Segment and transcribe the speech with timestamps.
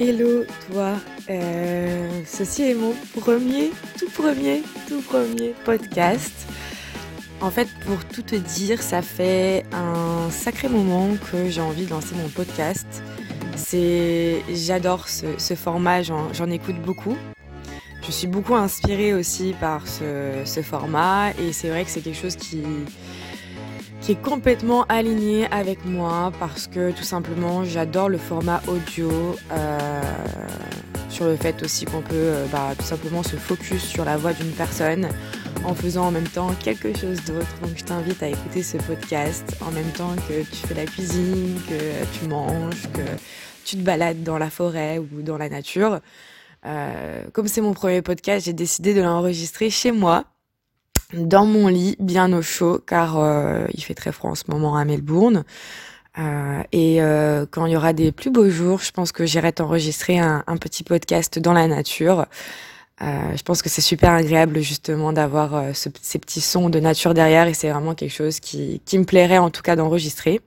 [0.00, 0.94] Hello toi,
[1.28, 6.46] euh, ceci est mon premier, tout premier, tout premier podcast.
[7.40, 11.90] En fait, pour tout te dire, ça fait un sacré moment que j'ai envie de
[11.90, 12.86] lancer mon podcast.
[13.56, 17.16] C'est, j'adore ce, format, j'en écoute beaucoup.
[18.06, 22.20] Je suis beaucoup inspirée aussi par ce, ce format et c'est vrai que c'est quelque
[22.20, 22.62] chose qui,
[24.08, 29.10] qui complètement aligné avec moi parce que tout simplement j'adore le format audio
[29.52, 30.00] euh,
[31.10, 34.32] sur le fait aussi qu'on peut euh, bah, tout simplement se focus sur la voix
[34.32, 35.10] d'une personne
[35.66, 37.54] en faisant en même temps quelque chose d'autre.
[37.60, 41.60] Donc je t'invite à écouter ce podcast en même temps que tu fais la cuisine,
[41.68, 43.02] que tu manges, que
[43.66, 46.00] tu te balades dans la forêt ou dans la nature.
[46.64, 50.24] Euh, comme c'est mon premier podcast, j'ai décidé de l'enregistrer chez moi
[51.12, 54.76] dans mon lit, bien au chaud, car euh, il fait très froid en ce moment
[54.76, 55.44] à Melbourne.
[56.18, 59.52] Euh, et euh, quand il y aura des plus beaux jours, je pense que j'irai
[59.52, 62.26] t'enregistrer un, petit podcast dans la nature.
[63.00, 67.46] je pense que c'est super agréable justement d'avoir ce, ces petits sons de nature derrière
[67.46, 70.40] et c'est vraiment quelque chose qui me plairait en tout cas d'enregistrer.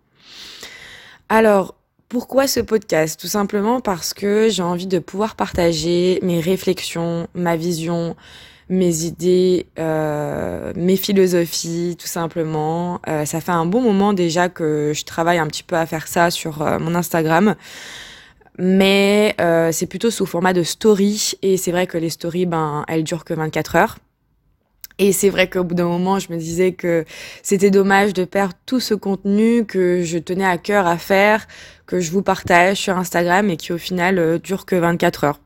[1.30, 1.76] Alors,
[2.10, 3.18] pourquoi ce podcast?
[3.18, 8.18] Tout simplement parce que j'ai envie de pouvoir partager mes réflexions, ma vision,
[8.72, 13.02] mes idées, euh, mes philosophies, tout simplement.
[13.08, 16.08] Euh, ça fait un bon moment déjà que je travaille un petit peu à faire
[16.08, 17.56] ça sur euh, mon Instagram.
[18.58, 21.34] Mais euh, c'est plutôt sous format de story.
[21.42, 23.98] Et c'est vrai que les stories, ben, elles durent que 24 heures.
[25.00, 27.06] Et c'est vrai qu'au bout d'un moment, je me disais que
[27.44, 31.48] c'était dommage de perdre tout ce contenu que je tenais à cœur à faire,
[31.88, 35.40] que je vous partage sur Instagram et qui au final euh, dure que 24 heures.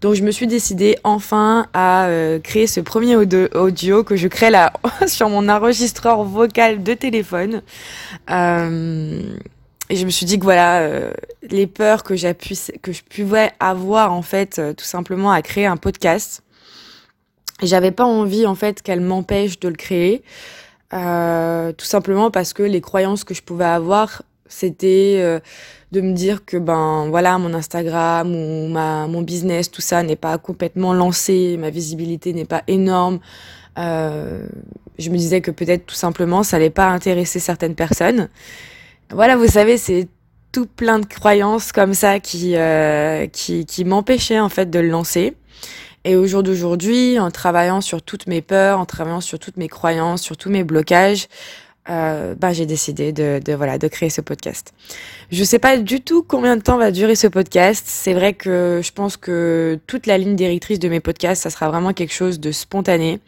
[0.00, 4.50] Donc je me suis décidée enfin à euh, créer ce premier audio que je crée
[4.50, 4.72] là
[5.06, 7.62] sur mon enregistreur vocal de téléphone.
[8.30, 9.22] Euh,
[9.88, 11.12] et je me suis dit que voilà, euh,
[11.48, 16.42] les peurs que, que je pouvais avoir en fait, tout simplement à créer un podcast
[17.62, 20.22] j'avais pas envie en fait qu'elle m'empêche de le créer,
[20.92, 25.40] euh, tout simplement parce que les croyances que je pouvais avoir, c'était euh,
[25.92, 30.16] de me dire que ben voilà mon Instagram ou ma mon business tout ça n'est
[30.16, 33.18] pas complètement lancé, ma visibilité n'est pas énorme.
[33.78, 34.46] Euh,
[34.98, 38.28] je me disais que peut-être tout simplement ça allait pas intéresser certaines personnes.
[39.10, 40.08] Voilà, vous savez, c'est
[40.52, 44.88] tout plein de croyances comme ça qui euh, qui, qui m'empêchaient en fait de le
[44.88, 45.34] lancer.
[46.06, 49.66] Et au jour d'aujourd'hui, en travaillant sur toutes mes peurs, en travaillant sur toutes mes
[49.66, 51.26] croyances, sur tous mes blocages,
[51.90, 54.72] euh, ben j'ai décidé de, voilà de créer ce podcast.
[55.32, 57.86] Je sais pas du tout combien de temps va durer ce podcast.
[57.88, 61.68] C'est vrai que je pense que toute la ligne directrice de mes podcasts, ça sera
[61.70, 63.18] vraiment quelque chose de spontané.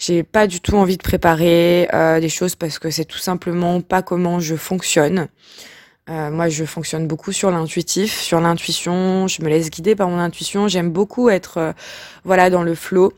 [0.00, 3.80] J'ai pas du tout envie de préparer euh, des choses parce que c'est tout simplement
[3.80, 5.28] pas comment je fonctionne.
[6.08, 9.28] Euh, moi, je fonctionne beaucoup sur l'intuitif, sur l'intuition.
[9.28, 10.68] Je me laisse guider par mon intuition.
[10.68, 11.72] J'aime beaucoup être, euh,
[12.24, 13.12] voilà, dans le flow.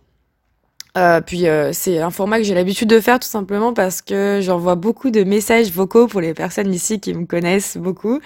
[0.96, 4.40] Euh, puis euh, c'est un format que j'ai l'habitude de faire tout simplement parce que
[4.42, 8.20] j'envoie beaucoup de messages vocaux pour les personnes ici qui me connaissent beaucoup.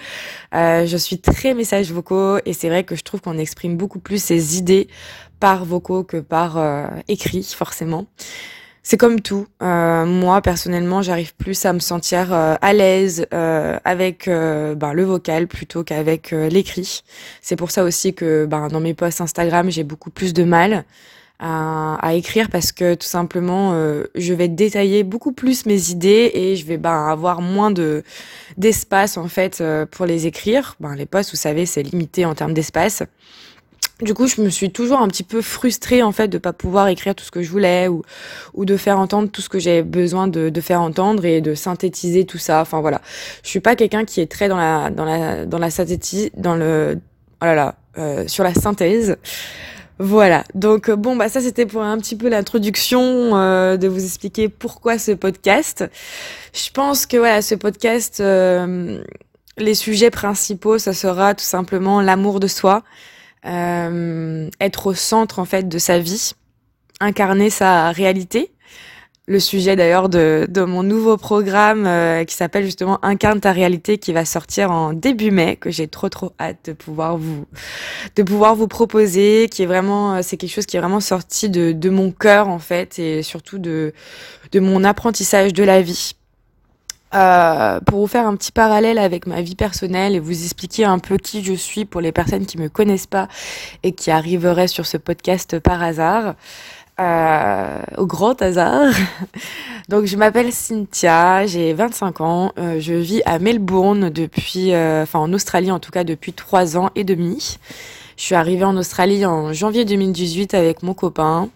[0.55, 3.99] Euh, je suis très messages vocaux et c'est vrai que je trouve qu'on exprime beaucoup
[3.99, 4.87] plus ses idées
[5.39, 6.57] par vocaux que par
[7.07, 8.07] écrit forcément
[8.87, 9.47] c'est comme tout.
[9.63, 14.93] Euh, moi, personnellement, j'arrive plus à me sentir euh, à l'aise euh, avec euh, ben,
[14.93, 17.01] le vocal plutôt qu'avec l'écrit.
[17.41, 20.85] C'est pour ça aussi que ben, dans mes posts Instagram, j'ai beaucoup plus de mal
[21.39, 23.73] à, à, écrire parce que tout simplement,
[24.13, 28.03] je vais détailler beaucoup plus mes idées et je vais ben, avoir moins de
[28.57, 30.75] d'espace en fait pour les écrire.
[30.79, 33.01] Ben, les posts, vous savez, c'est limité en termes d'espace.
[34.01, 36.89] Du coup, je me suis toujours un petit peu frustrée en fait de pas pouvoir
[36.89, 38.01] écrire tout ce que je voulais ou
[38.53, 41.55] ou de faire entendre tout ce que j'avais besoin de, de faire entendre et de
[41.55, 42.59] synthétiser tout ça.
[42.61, 43.01] Enfin voilà,
[43.43, 46.55] je suis pas quelqu'un qui est très dans la dans la dans la synthétise dans
[46.55, 46.99] le
[47.41, 49.17] oh là là euh, sur la synthèse.
[49.97, 53.01] Voilà, donc euh, bon bah ça c'était pour un petit peu l'introduction
[53.37, 55.85] euh, de vous expliquer pourquoi ce podcast.
[56.53, 59.01] Je pense que voilà ce podcast, euh,
[59.57, 62.83] les sujets principaux, ça sera tout simplement l'amour de soi,
[63.45, 66.33] euh, être au centre en fait de sa vie,
[66.99, 68.51] incarner sa réalité.
[69.27, 73.97] Le sujet d'ailleurs de, de mon nouveau programme euh, qui s'appelle justement Incarne ta réalité
[73.97, 77.47] qui va sortir en début mai que j'ai trop trop hâte de pouvoir vous
[78.15, 81.49] de pouvoir vous proposer qui est vraiment euh, c'est quelque chose qui est vraiment sorti
[81.49, 83.93] de, de mon cœur en fait et surtout de
[84.51, 86.11] de mon apprentissage de la vie
[87.15, 90.99] euh, pour vous faire un petit parallèle avec ma vie personnelle et vous expliquer un
[90.99, 93.27] peu qui je suis pour les personnes qui me connaissent pas
[93.83, 96.35] et qui arriveraient sur ce podcast par hasard.
[96.99, 98.93] euh, au grand hasard.
[99.89, 105.33] Donc je m'appelle Cynthia, j'ai 25 ans, euh, je vis à Melbourne depuis, enfin en
[105.33, 107.57] Australie en tout cas depuis 3 ans et demi.
[108.17, 111.49] Je suis arrivée en Australie en janvier 2018 avec mon copain.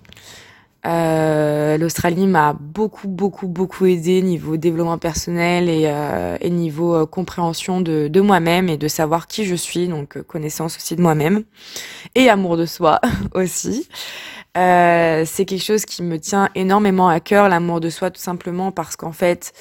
[0.86, 7.82] Euh, L'Australie m'a beaucoup, beaucoup, beaucoup aidé niveau développement personnel et, euh, niveau euh, compréhension
[7.82, 11.44] de, de moi-même et de savoir qui je suis, donc connaissance aussi de moi-même
[12.16, 13.02] et amour de soi
[13.34, 13.88] aussi.
[14.56, 18.98] C'est quelque chose qui me tient énormément à cœur, l'amour de soi, tout simplement parce
[18.98, 19.54] qu'en fait,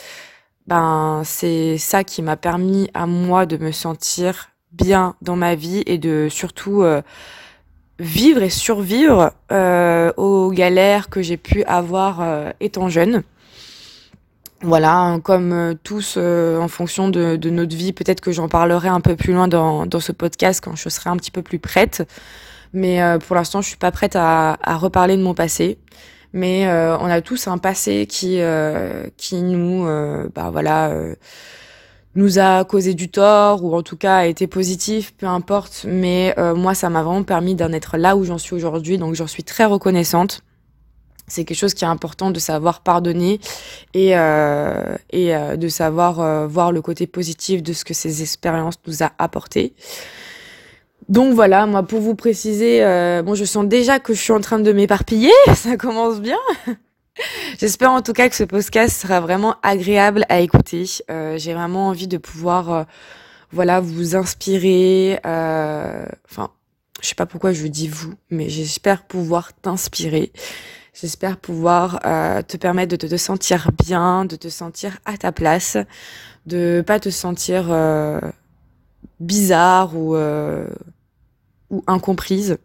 [0.66, 5.84] ben c'est ça qui m'a permis à moi de me sentir bien dans ma vie
[5.86, 6.82] et de surtout
[7.98, 13.22] vivre et survivre euh, aux galères que j'ai pu avoir euh, étant jeune.
[14.62, 18.88] Voilà, hein, comme euh, tous en fonction de, de notre vie, peut-être que j'en parlerai
[18.88, 21.58] un peu plus loin dans, dans ce podcast quand je serai un petit peu plus
[21.58, 22.06] prête.
[22.74, 25.78] Mais pour l'instant, je suis pas prête à, à reparler de mon passé.
[26.34, 28.40] Mais on a tous un passé qui
[29.16, 29.86] qui nous,
[30.34, 30.92] bah voilà
[32.18, 35.86] nous a causé du tort ou en tout cas a été positif, peu importe.
[35.88, 39.14] Mais euh, moi, ça m'a vraiment permis d'en être là où j'en suis aujourd'hui, donc
[39.14, 40.42] j'en suis très reconnaissante.
[41.28, 43.38] C'est quelque chose qui est important de savoir pardonner
[43.94, 48.22] et, euh, et euh, de savoir euh, voir le côté positif de ce que ces
[48.22, 49.74] expériences nous a apporté.
[51.08, 54.40] Donc voilà, moi pour vous préciser, euh, bon je sens déjà que je suis en
[54.40, 56.38] train de m'éparpiller, ça commence bien.
[57.58, 60.84] J'espère en tout cas que ce podcast sera vraiment agréable à écouter.
[61.10, 62.84] Euh, J'ai vraiment envie de pouvoir, euh,
[63.50, 65.18] voilà, vous inspirer.
[65.26, 66.50] Euh, enfin,
[67.00, 70.32] je sais pas pourquoi je dis vous, mais j'espère pouvoir t'inspirer.
[70.94, 75.76] J'espère pouvoir euh, te permettre de te, sentir bien, de te sentir à ta place,
[76.46, 78.20] de pas te sentir euh,
[79.20, 80.16] bizarre ou
[81.70, 82.58] ou incomprise.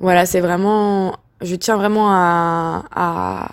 [0.00, 3.48] Voilà, c'est vraiment je tiens vraiment à,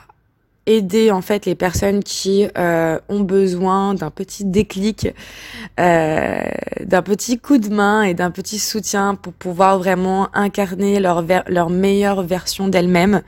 [0.67, 5.13] aider en fait les personnes qui euh, ont besoin d'un petit déclic,
[5.79, 6.41] euh,
[6.83, 11.69] d'un petit coup de main et d'un petit soutien pour pouvoir vraiment incarner leur, leur
[11.69, 13.21] meilleure version d'elles-mêmes.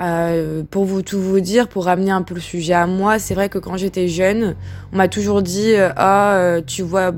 [0.00, 3.34] Euh, pour vous tout vous dire, pour ramener un peu le sujet à moi, c'est
[3.34, 4.54] vrai que quand j'étais jeune,
[4.92, 7.12] on m'a toujours dit ah tu vois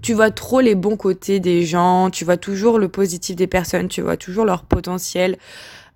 [0.00, 3.88] tu vois trop les bons côtés des gens, tu vois toujours le positif des personnes,
[3.88, 5.36] tu vois toujours leur potentiel,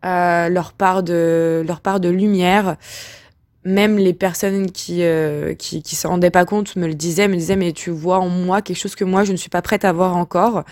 [0.04, 2.76] euh, leur part de leur part de lumière.
[3.64, 7.36] Même les personnes qui euh, qui qui s'en rendaient pas compte me le disaient, me
[7.36, 9.84] disaient mais tu vois en moi quelque chose que moi je ne suis pas prête
[9.84, 10.64] à voir encore.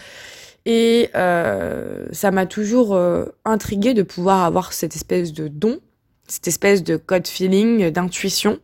[0.67, 5.79] Et euh, ça m'a toujours euh, intriguée de pouvoir avoir cette espèce de don,
[6.27, 8.59] cette espèce de code feeling, d'intuition.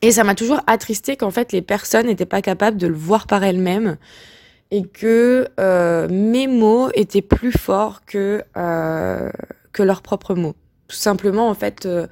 [0.00, 3.26] Et ça m'a toujours attristé qu'en fait les personnes n'étaient pas capables de le voir
[3.26, 3.96] par elles-mêmes
[4.74, 9.30] et que euh, mes mots étaient plus forts que, euh,
[9.72, 10.56] que leurs propres mots.
[10.88, 12.08] Tout simplement, en fait, euh,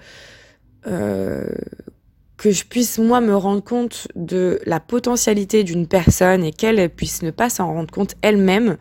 [2.36, 7.22] que je puisse, moi, me rendre compte de la potentialité d'une personne et qu'elle puisse
[7.22, 8.76] ne pas s'en rendre compte elle-même,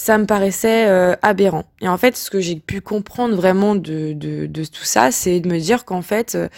[0.00, 1.64] ça me paraissait euh, aberrant.
[1.80, 5.48] Et en fait, ce que j'ai pu comprendre vraiment de, de, tout ça, c'est de
[5.48, 6.48] me dire qu'en fait, euh,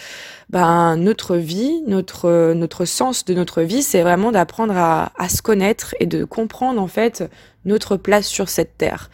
[0.49, 5.41] ben, notre vie, notre, notre sens de notre vie, c'est vraiment d'apprendre à, à se
[5.41, 7.23] connaître et de comprendre en fait
[7.65, 9.09] notre place sur cette terre.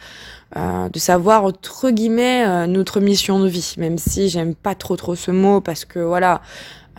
[0.56, 4.96] Euh, de savoir entre guillemets euh, notre mission de vie, même si j'aime pas trop
[4.96, 6.40] trop ce mot parce que voilà,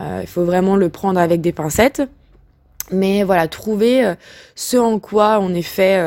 [0.00, 2.02] euh, il faut vraiment le prendre avec des pincettes.
[2.90, 4.14] Mais voilà, trouver
[4.54, 6.02] ce en quoi on est fait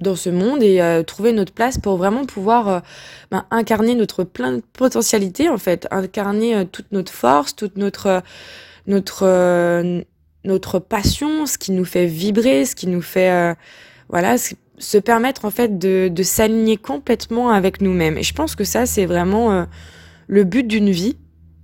[0.00, 2.80] dans ce monde et euh, trouver notre place pour vraiment pouvoir euh,
[3.30, 8.22] ben, incarner notre plein de potentialité en fait, incarner euh, toute notre force, toute notre
[8.86, 10.02] notre
[10.44, 13.54] notre passion, ce qui nous fait vibrer, ce qui nous fait
[14.08, 18.16] voilà, se permettre en fait de, de s'aligner complètement avec nous-mêmes.
[18.16, 19.66] Et je pense que ça c'est vraiment
[20.26, 21.18] le but d'une vie.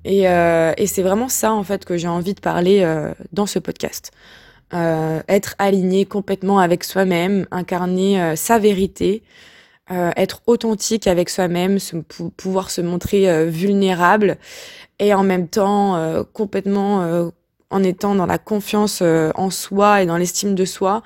[0.04, 2.87] Et, et c'est vraiment ça en fait que j'ai envie de parler
[3.32, 4.12] dans ce podcast
[4.75, 9.23] euh, être aligné complètement avec soi-même, incarner euh, sa vérité,
[9.92, 11.78] euh, être authentique avec soi-même,
[12.37, 14.38] pouvoir se montrer vulnérable
[14.99, 17.30] et en même temps complètement
[17.70, 21.04] en étant dans la confiance en soi et dans l'estime de soi.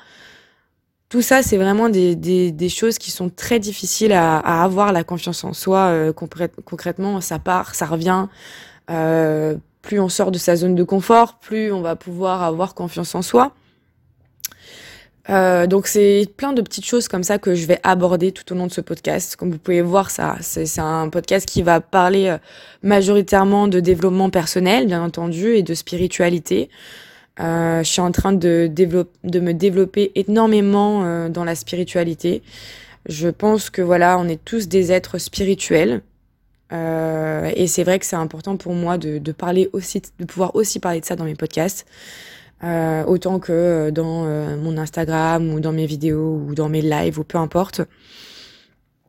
[1.10, 5.52] Tout ça, c'est vraiment des, choses qui sont très difficiles à avoir la confiance en
[5.52, 6.12] soi.
[6.14, 8.28] concrètement, ça part, ça revient
[9.82, 13.22] plus on sort de sa zone de confort, plus on va pouvoir avoir confiance en
[13.22, 13.54] soi.
[15.28, 18.56] Euh, donc c'est plein de petites choses comme ça que je vais aborder tout au
[18.56, 19.36] long de ce podcast.
[19.36, 22.38] Comme vous pouvez voir, ça c'est un podcast qui va parler euh,
[22.82, 26.68] majoritairement de développement personnel, bien entendu, et de spiritualité.
[27.40, 32.42] Euh, je suis en train de, de me développer énormément euh, dans la spiritualité.
[33.08, 36.02] Je pense que voilà, on est tous des êtres spirituels.
[36.72, 40.78] Euh, et c'est vrai que c'est important pour moi de, parler aussi, de pouvoir aussi
[40.78, 41.86] parler de ça dans mes podcasts,
[42.62, 47.18] euh, autant que dans euh, mon Instagram ou dans mes vidéos ou dans mes lives
[47.18, 47.82] ou peu importe.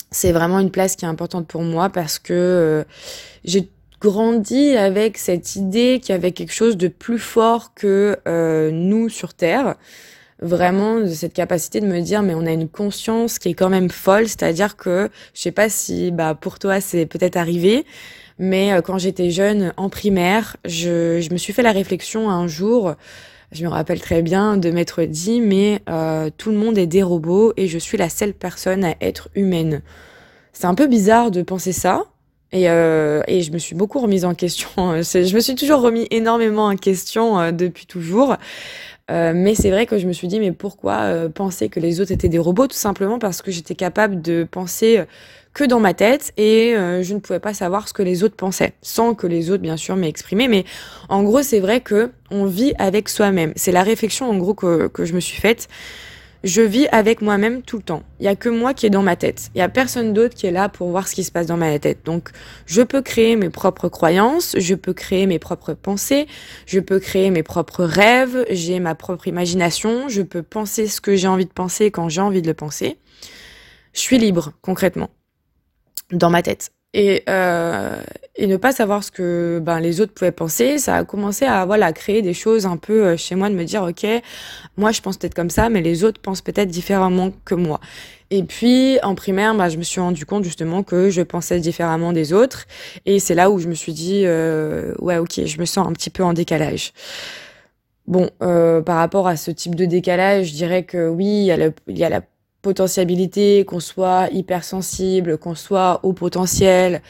[0.09, 2.85] C'est vraiment une place qui est importante pour moi parce que
[3.45, 3.69] j'ai
[4.01, 8.19] grandi avec cette idée qu'il y avait quelque chose de plus fort que
[8.71, 9.75] nous sur Terre
[10.41, 13.89] vraiment cette capacité de me dire mais on a une conscience qui est quand même
[13.89, 17.85] folle, c'est-à-dire que je sais pas si bah pour toi c'est peut-être arrivé,
[18.39, 22.47] mais euh, quand j'étais jeune en primaire, je, je me suis fait la réflexion un
[22.47, 22.95] jour,
[23.51, 27.03] je me rappelle très bien de m'être dit mais euh, tout le monde est des
[27.03, 29.81] robots et je suis la seule personne à être humaine.
[30.53, 32.05] C'est un peu bizarre de penser ça.
[32.53, 34.69] Et, euh, et je me suis beaucoup remise en question.
[35.01, 38.35] Je me suis toujours remis énormément en question euh, depuis toujours.
[39.11, 41.99] Euh, mais c'est vrai que je me suis dit, mais pourquoi euh, penser que les
[41.99, 45.05] autres étaient des robots Tout simplement parce que j'étais capable de penser euh,
[45.53, 48.71] que dans ma tête et je ne pouvais pas savoir ce que les autres pensaient,
[48.81, 50.47] sans que les autres, bien sûr, m'aient exprimé.
[50.47, 50.63] Mais
[51.09, 53.51] en gros, c'est vrai que on vit avec soi-même.
[53.57, 55.67] C'est la réflexion, en gros, que, que je me suis faite
[56.43, 58.03] je vis avec moi-même tout le temps.
[58.19, 59.49] Il y a que moi qui est dans ma tête.
[59.53, 61.57] Il y a personne d'autre qui est là pour voir ce qui se passe dans
[61.57, 61.99] ma tête.
[62.05, 62.29] Donc,
[62.65, 66.27] je peux créer mes propres croyances, je peux créer mes propres pensées,
[66.65, 71.15] je peux créer mes propres rêves, j'ai ma propre imagination, je peux penser ce que
[71.15, 72.97] j'ai envie de penser quand j'ai envie de le penser.
[73.93, 75.09] Je suis libre, concrètement,
[76.11, 78.01] dans ma tête et, euh,
[78.35, 81.65] et ne pas savoir ce que ben, les autres pouvaient penser, ça a commencé à
[81.65, 84.05] voilà créer des choses un peu euh, chez moi, de me dire ok,
[84.77, 87.79] moi je pense peut-être comme ça, mais les autres pensent peut-être différemment que moi.
[88.29, 92.13] Et puis en primaire, bah, je me suis rendu compte justement que je pensais différemment
[92.13, 92.65] des autres,
[93.05, 95.93] et c'est là où je me suis dit euh, ouais ok, je me sens un
[95.93, 96.93] petit peu en décalage.
[98.07, 101.51] Bon, euh, par rapport à ce type de décalage, je dirais que oui, il y
[101.51, 101.57] a,
[101.87, 102.21] il y a la
[102.61, 107.01] potentialité, qu'on soit hypersensible, qu'on soit au potentiel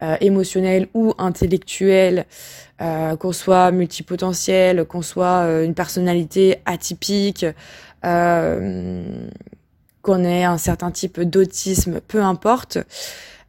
[0.00, 2.24] euh, émotionnel ou intellectuel,
[2.80, 7.44] euh, qu'on soit multipotentiel, qu'on soit euh, une personnalité atypique,
[8.02, 9.34] qu'on
[10.24, 12.78] ait un certain type d'autisme, peu importe.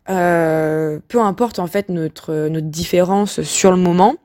[0.08, 4.16] Peu importe en fait notre notre différence sur le moment.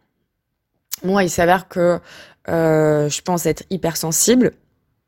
[1.02, 2.00] Moi, il s'avère que
[2.46, 4.52] je pense être hypersensible,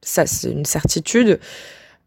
[0.02, 1.40] ça c'est une certitude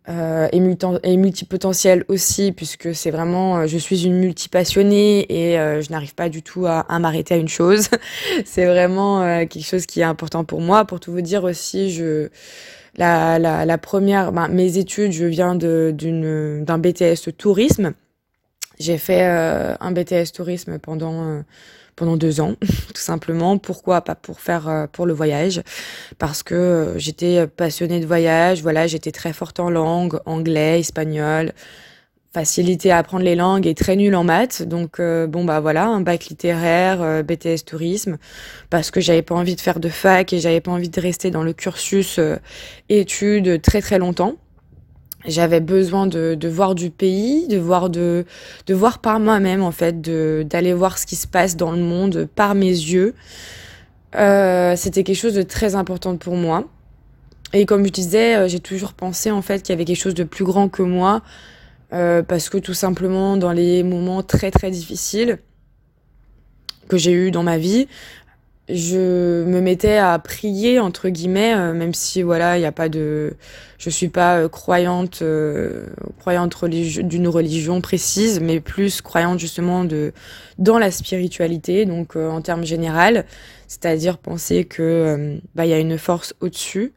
[0.10, 0.58] euh, et,
[1.04, 6.16] et, multipotentiel aussi, puisque c'est vraiment, euh, je suis une multipassionnée et euh, je n'arrive
[6.16, 7.90] pas du tout à, m'arrêter à une chose.
[8.46, 10.86] c'est vraiment quelque chose qui est important pour moi.
[10.86, 12.30] Pour tout vous dire aussi, je,
[12.98, 17.94] la, la, première, ben, mes études, je viens d'un BTS tourisme.
[18.80, 21.44] J'ai fait un BTS tourisme pendant
[22.00, 22.56] pendant deux ans,
[22.96, 23.58] tout simplement.
[23.58, 25.62] Pourquoi Pas pour faire euh, pour le voyage,
[26.18, 28.62] parce que euh, j'étais passionnée de voyage.
[28.64, 31.54] Voilà, j'étais très forte en langue, anglais, espagnol,
[32.34, 34.62] facilité à apprendre les langues et très nulle en maths.
[34.62, 38.18] Donc euh, bon bah voilà, un bac littéraire, euh, BTS tourisme,
[38.70, 41.32] parce que j'avais pas envie de faire de fac et j'avais pas envie de rester
[41.32, 42.38] dans le cursus euh,
[42.90, 44.36] études très très longtemps
[45.26, 48.26] j'avais besoin de, voir du pays, de voir de,
[48.68, 52.28] de voir par moi-même en fait, d'aller voir ce qui se passe dans le monde
[52.36, 53.14] par mes yeux.
[54.16, 56.66] Euh, C'était quelque chose de très important pour moi.
[57.54, 60.14] Et comme je disais, euh, j'ai toujours pensé en fait qu'il y avait quelque chose
[60.14, 61.22] de plus grand que moi,
[61.94, 65.40] euh, parce que tout simplement dans les moments très très difficiles
[66.88, 67.88] que j'ai eu dans ma vie,
[68.70, 72.88] je me mettais à prier entre guillemets euh, même si voilà il n'y a pas
[72.88, 73.36] de
[73.80, 75.88] je suis pas euh, croyante euh,
[76.20, 80.14] croyante d'une religion précise mais plus croyante justement de
[80.60, 83.26] dans la spiritualité donc en termes général.
[83.68, 86.94] C'est-à-dire penser que bah il y a une force au-dessus.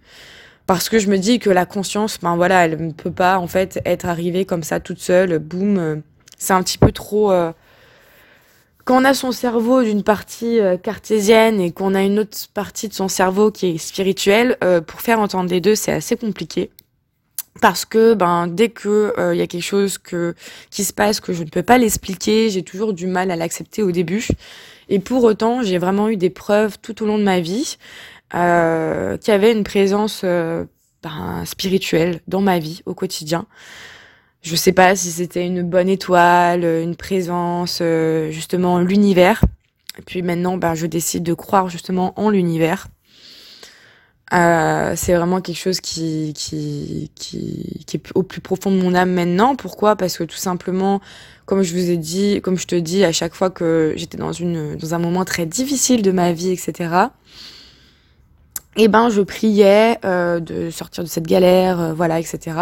[0.67, 3.47] Parce que je me dis que la conscience ben voilà elle ne peut pas en
[3.47, 5.39] fait être arrivée comme ça toute seule.
[5.39, 6.03] Boum
[6.39, 7.31] c'est un petit peu trop
[8.85, 12.89] quand on a son cerveau d'une partie euh, cartésienne et qu'on a une autre partie
[12.89, 16.71] de son cerveau qui est spirituelle, euh, pour faire entendre les deux, c'est assez compliqué.
[17.61, 21.33] Parce que ben dès que il euh, y a quelque chose qui se passe que
[21.33, 24.27] je ne peux pas l'expliquer, j'ai toujours du mal à l'accepter au début.
[24.89, 27.77] Et pour autant, j'ai vraiment eu des preuves tout au long de ma vie
[28.35, 33.47] euh, qu'il y avait une présence ben, spirituelle dans ma vie au quotidien
[34.43, 39.43] je sais pas si c'était une bonne étoile, une présence, euh, justement l'univers.
[40.07, 42.89] Puis maintenant, ben, je décide de croire justement en l'univers.
[44.33, 49.13] Euh, c'est vraiment quelque chose qui, qui, qui, est au plus profond de mon âme
[49.13, 49.57] maintenant.
[49.57, 49.95] Pourquoi?
[49.95, 51.03] Parce que tout simplement,
[51.45, 54.31] comme je vous ai dit, comme je te dis, à chaque fois que j'étais dans
[54.31, 56.89] dans un moment très difficile de ma vie, etc.
[58.75, 62.57] Et eh ben, je priais euh, de sortir de cette galère, euh, voilà, etc.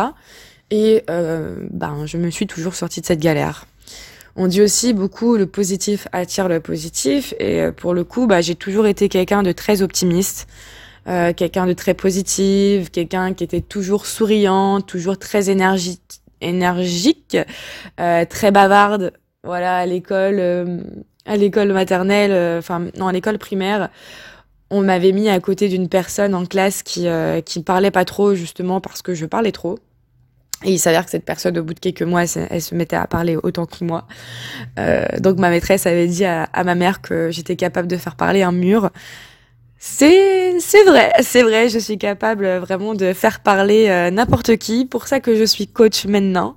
[0.70, 3.66] Et ben, je me suis toujours sortie de cette galère.
[4.36, 7.34] On dit aussi beaucoup le positif attire le positif.
[7.40, 10.46] Et pour le coup, bah, j'ai toujours été quelqu'un de très optimiste.
[11.08, 17.36] Euh, quelqu'un de très positif, quelqu'un qui était toujours souriant, toujours très énergique, énergique
[17.98, 19.12] euh, très bavarde.
[19.42, 20.78] Voilà, à l'école, euh,
[21.24, 23.88] à l'école maternelle, enfin non, à l'école primaire,
[24.68, 27.06] on m'avait mis à côté d'une personne en classe qui
[27.44, 29.78] qui parlait pas trop justement parce que je parlais trop.
[30.64, 33.36] Il s'avère que cette personne, au bout de quelques mois, elle, se mettait à parler
[33.42, 34.06] autant que moi.
[35.18, 38.52] donc ma maîtresse avait dit à, ma mère que j'étais capable de faire parler un
[38.52, 38.90] mur.
[39.82, 44.84] C'est c'est vrai, c'est vrai, je suis capable vraiment de faire parler euh, n'importe qui.
[44.84, 46.56] Pour ça que je suis coach maintenant.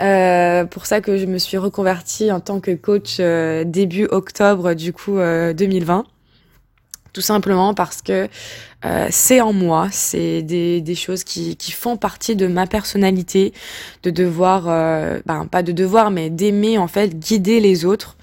[0.00, 4.74] Euh, pour ça que je me suis reconvertie en tant que coach euh, début octobre
[4.74, 6.04] du coup 2020.
[7.14, 8.28] Tout simplement parce que
[9.08, 13.54] c'est en moi, c'est des, des choses qui, qui font partie de ma personnalité,
[14.02, 14.64] de devoir,
[15.24, 18.18] ben pas de devoir, mais d'aimer en fait guider les autres.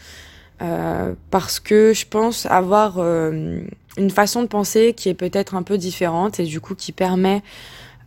[1.31, 6.39] parce que je pense avoir une façon de penser qui est peut-être un peu différente
[6.39, 7.41] et du coup qui permet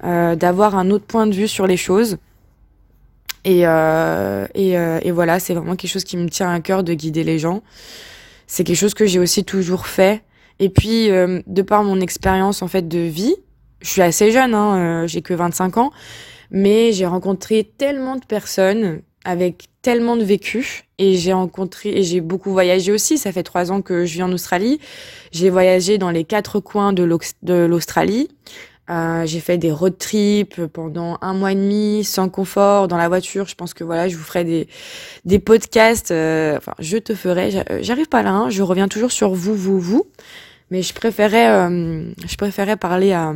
[0.02, 2.18] euh, d'avoir un autre point de vue sur les choses.
[3.44, 6.82] Et, euh, et, euh, et, voilà, c'est vraiment quelque chose qui me tient à cœur
[6.82, 7.62] de guider les gens.
[8.46, 10.22] C'est quelque chose que j'ai aussi toujours fait.
[10.61, 13.34] Et puis, euh, de par mon expérience en fait de vie,
[13.80, 15.90] je suis assez jeune, hein, euh, j'ai que 25 ans,
[16.50, 22.20] mais j'ai rencontré tellement de personnes avec tellement de vécu et j'ai rencontré et j'ai
[22.20, 23.18] beaucoup voyagé aussi.
[23.18, 24.80] Ça fait trois ans que je vis en Australie.
[25.32, 28.28] J'ai voyagé dans les quatre coins de l'Australie.
[28.90, 33.08] Euh, j'ai fait des road trips pendant un mois et demi sans confort dans la
[33.08, 33.46] voiture.
[33.46, 34.68] Je pense que voilà, je vous ferai des
[35.25, 36.11] des podcasts.
[36.11, 37.64] Enfin, je te ferai.
[37.80, 38.30] J'arrive pas là.
[38.30, 40.06] Hein, je reviens toujours sur vous, vous, vous.
[40.71, 43.33] Mais je préférais, euh, je parler à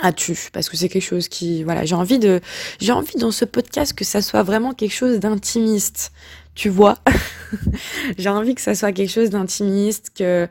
[0.00, 2.40] as-tu parce que c'est quelque chose qui voilà j'ai envie de
[2.80, 6.12] j'ai envie dans ce podcast que ça soit vraiment quelque chose d'intimiste
[6.58, 6.98] tu vois.
[8.18, 10.48] J'ai envie que ça soit quelque chose d'intimiste que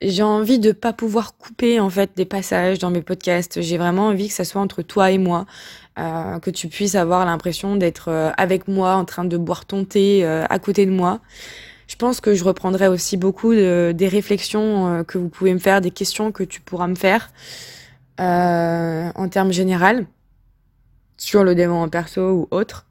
[0.00, 3.60] j'ai envie de pas pouvoir couper en fait des passages dans mes podcasts.
[3.60, 5.46] J'ai vraiment envie que ça soit entre toi et moi
[5.98, 9.84] euh, que tu puisses avoir l'impression d'être euh, avec moi en train de boire ton
[9.84, 11.20] thé à côté de moi
[11.88, 15.58] je pense que je reprendrai aussi beaucoup de, des réflexions euh, que vous pouvez me
[15.58, 17.30] faire des questions que tu pourras me faire
[18.20, 20.06] euh, en termes général
[21.16, 22.86] sur le développement perso ou autre,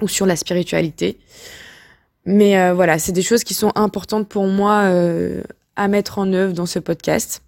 [0.00, 1.18] ou sur la spiritualité.
[2.26, 5.42] Mais euh, voilà, c'est des choses qui sont importantes pour moi euh,
[5.76, 7.42] à mettre en œuvre dans ce podcast.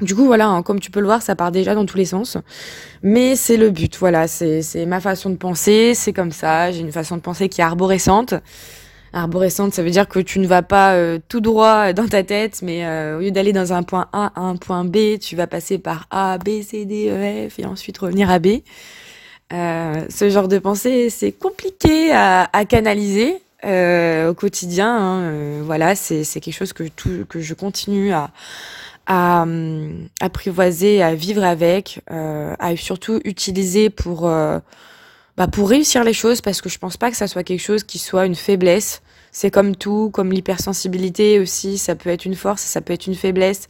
[0.00, 2.04] Du coup, voilà, hein, comme tu peux le voir, ça part déjà dans tous les
[2.04, 2.36] sens.
[3.02, 6.92] Mais c'est le but, voilà, c'est ma façon de penser, c'est comme ça, j'ai une
[6.92, 8.34] façon de penser qui est arborescente.
[9.12, 12.60] Arborescente, ça veut dire que tu ne vas pas euh, tout droit dans ta tête,
[12.62, 15.78] mais euh, au lieu d'aller dans un point A un point B, tu vas passer
[15.78, 18.58] par A, B, C, D, E, F et ensuite revenir à B.
[19.52, 24.96] Euh, ce genre de pensée, c'est compliqué à, canaliser au quotidien.
[24.96, 25.62] Hein.
[25.62, 26.84] voilà, c'est quelque chose que,
[27.24, 28.30] que je continue à,
[29.06, 29.46] à
[30.20, 34.30] apprivoiser, à vivre avec, à surtout utiliser pour
[35.38, 37.84] bah, pour réussir les choses parce que je pense pas que ça soit quelque chose
[37.84, 39.02] qui soit une faiblesse.
[39.30, 43.14] C'est comme tout, comme l'hypersensibilité aussi, ça peut être une force, ça peut être une
[43.14, 43.68] faiblesse.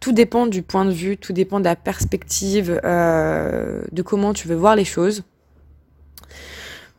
[0.00, 4.48] Tout dépend du point de vue, tout dépend de la perspective, euh, de comment tu
[4.48, 5.24] veux voir les choses.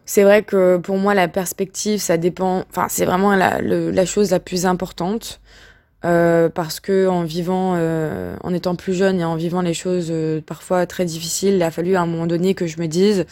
[0.05, 2.65] C'est vrai que pour moi, la perspective, ça dépend.
[2.71, 5.39] Enfin, c'est vraiment la, chose la plus importante.
[6.03, 10.07] Euh, parce que en vivant, euh, en étant plus jeune et en vivant les choses
[10.09, 13.25] euh, parfois très difficiles, il a fallu à un moment donné que je me dise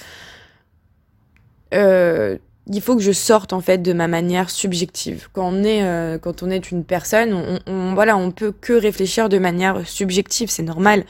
[1.73, 2.37] euh,
[2.69, 5.29] il faut que je sorte en fait de ma manière subjective.
[5.31, 8.73] Quand on est, euh, quand on est une personne, on, on, voilà, on peut que
[8.73, 11.05] réfléchir de manière subjective, c'est normal.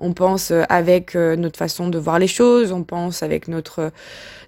[0.00, 3.90] On pense euh, avec notre façon de voir les choses, on pense avec notre,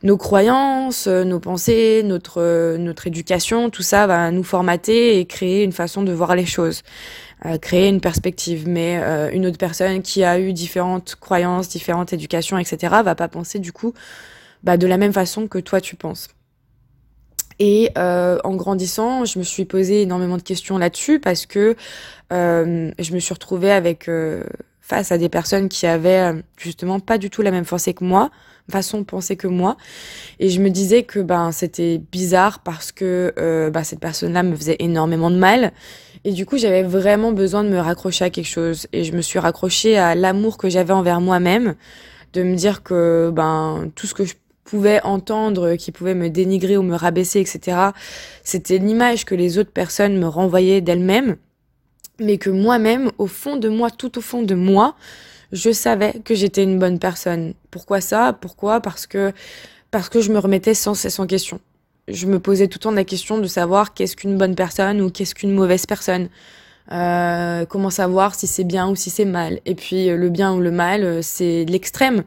[0.02, 5.72] nos croyances, nos pensées, notre, notre éducation, tout ça va nous formater et créer une
[5.72, 6.82] façon de voir les choses,
[7.62, 8.68] créer une perspective.
[8.68, 9.00] Mais
[9.32, 13.72] une autre personne qui a eu différentes croyances, différentes éducations, etc., va pas penser du
[13.72, 13.92] coup
[14.62, 16.28] bah, de la même façon que toi tu penses.
[17.60, 21.76] Et euh, en grandissant, je me suis posé énormément de questions là-dessus parce que
[22.32, 24.44] euh, je me suis retrouvée avec euh,
[24.80, 28.30] face à des personnes qui avaient justement pas du tout la même pensée que moi,
[28.70, 29.76] façon de penser que moi,
[30.38, 33.34] et je me disais que ben c'était bizarre parce que
[33.72, 35.72] bah, cette personne-là me faisait énormément de mal.
[36.24, 38.86] Et du coup, j'avais vraiment besoin de me raccrocher à quelque chose.
[38.92, 41.74] Et je me suis raccrochée à l'amour que j'avais envers moi-même,
[42.32, 44.34] de me dire que ben tout ce que je
[44.70, 47.76] pouvais entendre, qui pouvait me dénigrer ou me rabaisser, etc.
[48.44, 51.36] C'était l'image que les autres personnes me renvoyaient d'elles-mêmes,
[52.20, 54.94] mais que moi-même, au fond de moi, tout au fond de moi,
[55.52, 57.54] je savais que j'étais une bonne personne.
[57.72, 58.32] Pourquoi ça?
[58.40, 58.80] Pourquoi?
[58.80, 59.32] Parce que
[59.90, 61.58] parce que je me remettais sans cesse en question.
[62.06, 65.10] Je me posais tout le temps la question de savoir qu'est-ce qu'une bonne personne ou
[65.10, 66.28] qu'est-ce qu'une mauvaise personne.
[66.92, 69.58] Euh, comment savoir si c'est bien ou si c'est mal?
[69.66, 72.22] Et puis le bien ou le mal, c'est l'extrême.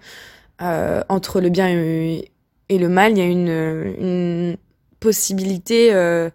[0.61, 2.29] Euh, entre le bien et,
[2.69, 4.57] le mal, il y a une,
[4.99, 6.29] possibilité euh,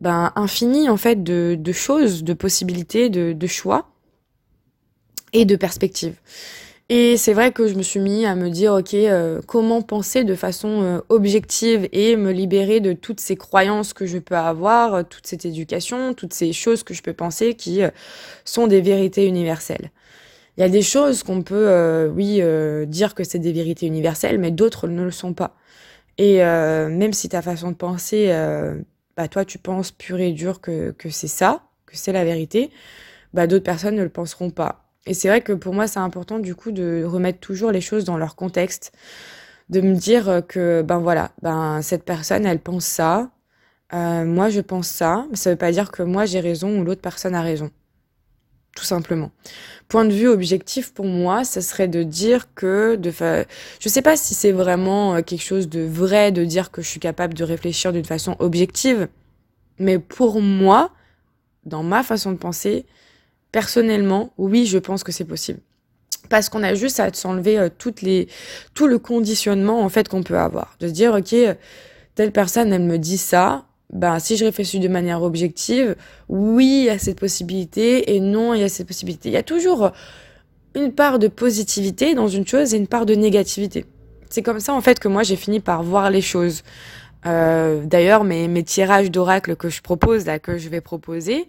[0.00, 3.88] ben, infinie en fait de, choses, de possibilités, de, choix
[5.32, 6.14] et de perspectives.
[6.88, 10.22] Et c'est vrai que je me suis mis à me dire, ok, euh, comment penser
[10.22, 15.08] de façon euh, objective et me libérer de toutes ces croyances que je peux avoir,
[15.08, 17.80] toute cette éducation, toutes ces choses que je peux penser qui
[18.44, 19.90] sont des vérités universelles.
[20.60, 22.42] Il y a des choses qu'on peut, oui,
[22.86, 25.56] dire que c'est des vérités universelles, mais d'autres ne le sont pas.
[26.18, 28.28] Et même si ta façon de penser,
[29.16, 32.70] bah toi tu penses pur et dur que, que c'est ça, que c'est la vérité,
[33.32, 34.84] bah d'autres personnes ne le penseront pas.
[35.06, 38.04] Et c'est vrai que pour moi, c'est important du coup de remettre toujours les choses
[38.04, 38.92] dans leur contexte,
[39.70, 43.30] de me dire que ben voilà, ben cette personne, elle pense ça,
[43.94, 46.84] euh, moi je pense ça, mais ça veut pas dire que moi j'ai raison ou
[46.84, 47.70] l'autre personne a raison.
[48.80, 49.30] Tout simplement.
[49.88, 53.44] Point de vue objectif pour moi, ce serait de dire que, de fa...
[53.78, 56.88] je sais pas si c'est vraiment euh, quelque chose de vrai de dire que je
[56.88, 59.08] suis capable de réfléchir d'une façon objective,
[59.78, 60.92] mais pour moi,
[61.66, 62.86] dans ma façon de penser,
[63.52, 65.60] personnellement, oui, je pense que c'est possible.
[66.30, 70.74] Parce qu'on a juste à s'enlever euh, tout le conditionnement en fait qu'on peut avoir.
[70.80, 71.34] De se dire, ok,
[72.14, 75.96] telle personne, elle me dit ça, ben, si je réfléchis de manière objective,
[76.28, 79.28] oui, il y a cette possibilité, et non, il y a cette possibilité.
[79.28, 79.90] Il y a toujours
[80.74, 83.84] une part de positivité dans une chose et une part de négativité.
[84.28, 86.62] C'est comme ça, en fait, que moi, j'ai fini par voir les choses.
[87.26, 91.48] Euh, D'ailleurs, mes, tirages d'oracle que je propose, là, que je vais proposer,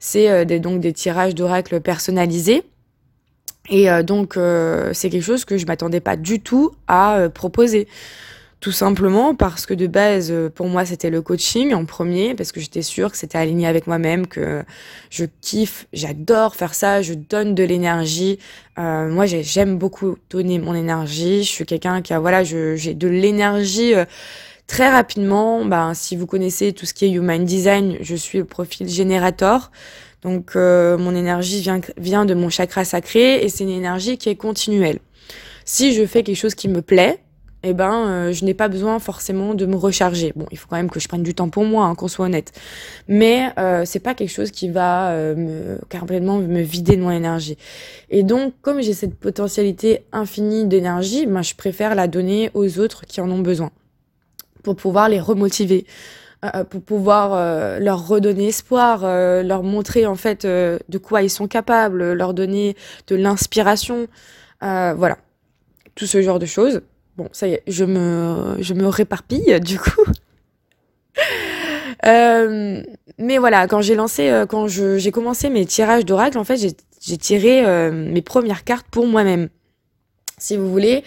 [0.00, 2.64] c'est euh, donc des tirages d'oracle personnalisés.
[3.68, 4.38] Et euh, donc,
[4.92, 7.86] c'est quelque chose que je m'attendais pas du tout à proposer.
[8.66, 12.58] Tout simplement parce que de base, pour moi, c'était le coaching en premier, parce que
[12.58, 14.64] j'étais sûre que c'était aligné avec moi-même, que
[15.08, 18.40] je kiffe, j'adore faire ça, je donne de l'énergie.
[18.76, 21.44] moi, j'aime beaucoup donner mon énergie.
[21.44, 23.94] Je suis quelqu'un qui a, voilà, j'ai de l'énergie
[24.66, 28.46] Très rapidement, ben, si vous connaissez tout ce qui est Human Design, je suis le
[28.46, 29.70] profil générateur.
[30.22, 34.28] Donc euh, mon énergie vient, vient de mon chakra sacré et c'est une énergie qui
[34.28, 34.98] est continuelle.
[35.64, 37.20] Si je fais quelque chose qui me plaît,
[37.62, 40.32] eh ben, euh, je n'ai pas besoin forcément de me recharger.
[40.36, 42.26] Bon, il faut quand même que je prenne du temps pour moi, hein, qu'on soit
[42.26, 42.52] honnête.
[43.08, 47.10] Mais euh, c'est pas quelque chose qui va euh, me, carrément me vider de mon
[47.10, 47.56] énergie.
[48.10, 53.04] Et donc, comme j'ai cette potentialité infinie d'énergie, ben, je préfère la donner aux autres
[53.06, 53.70] qui en ont besoin
[54.62, 55.86] pour pouvoir les remotiver,
[56.70, 59.02] pour pouvoir leur redonner espoir,
[59.44, 62.74] leur montrer en fait de quoi ils sont capables, leur donner
[63.06, 64.08] de l'inspiration,
[64.60, 65.18] voilà,
[65.94, 66.82] tout ce genre de choses.
[67.16, 70.04] Bon, ça y est, je me, réparpille du coup.
[72.04, 77.90] mais voilà, quand j'ai lancé, quand j'ai commencé mes tirages d'oracle, en fait, j'ai tiré
[77.90, 79.48] mes premières cartes pour moi-même
[80.38, 81.02] si vous voulez,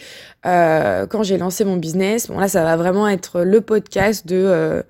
[0.45, 4.81] euh, quand j'ai lancé mon business, bon là ça va vraiment être le podcast euh,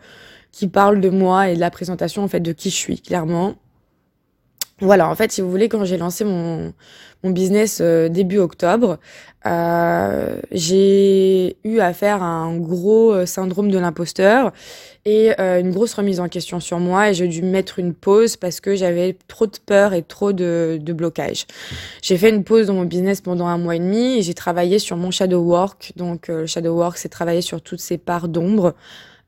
[0.52, 3.56] qui parle de moi et de la présentation en fait de qui je suis clairement.
[4.82, 6.74] Voilà, en fait, si vous voulez, quand j'ai lancé mon,
[7.24, 8.98] mon business euh, début octobre,
[9.46, 14.54] euh, j'ai eu à faire un gros euh, syndrome de l'imposteur
[15.06, 18.60] et une grosse remise en question sur moi et j'ai dû mettre une pause parce
[18.60, 21.48] que j'avais trop de peur et trop de, blocage.
[22.04, 24.78] J'ai fait une pause dans mon business pendant un mois et demi et j'ai travaillé
[24.78, 25.94] sur mon shadow work.
[25.96, 28.76] Donc, le shadow work, c'est travailler sur toutes ces parts d'ombre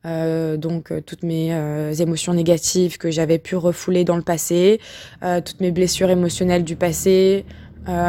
[0.04, 1.56] donc toutes mes
[2.00, 4.80] émotions négatives que j'avais pu refouler dans le passé,
[5.22, 7.46] toutes mes blessures émotionnelles du passé,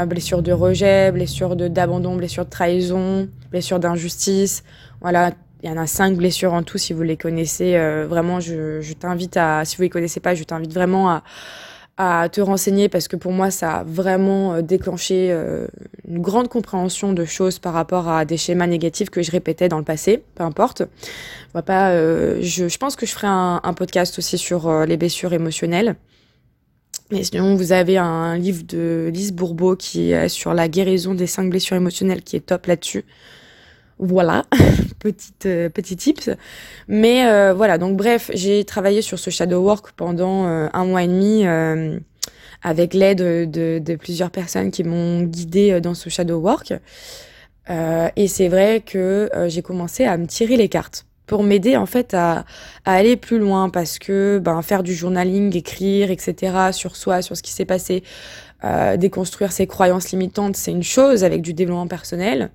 [0.07, 4.65] blessures de rejet, blessures d'abandon, blessures de trahison, blessures d'injustice.
[5.01, 5.33] Voilà,
[5.63, 7.77] il y en a cinq blessures en tout si vous les connaissez.
[8.09, 11.23] vraiment, je, je t'invite à, si vous les connaissez pas, je t'invite vraiment à
[11.97, 15.67] à te renseigner parce que pour moi ça a vraiment euh, déclenché euh,
[16.09, 19.79] une grande compréhension de choses par rapport à des schémas négatifs que je répétais dans
[19.79, 20.83] le passé, peu importe.
[21.53, 24.97] Va pas, euh, je, je, pense que je ferai un, un podcast aussi sur les
[24.97, 25.97] blessures émotionnelles.
[27.21, 31.51] Sinon, vous avez un livre de Lise Bourbeau qui est sur la guérison des cinq
[31.51, 33.05] blessures émotionnelles qui est top là-dessus.
[33.99, 34.45] Voilà,
[34.99, 36.31] petite euh, petit tips.
[36.89, 41.03] Mais euh, voilà, donc bref, j'ai travaillé sur ce shadow work pendant euh, un mois
[41.03, 41.45] et demi
[42.63, 46.73] avec l'aide de, de, plusieurs personnes qui m'ont guidée dans ce shadow work.
[47.69, 52.15] et c'est vrai que j'ai commencé à me tirer les cartes pour m'aider en fait
[52.15, 52.45] à,
[52.85, 56.73] aller plus loin parce que ben faire du journaling, écrire, etc.
[56.73, 58.03] sur soi, sur ce qui s'est passé,
[58.97, 62.51] déconstruire ses croyances limitantes, c'est une chose avec du développement personnel.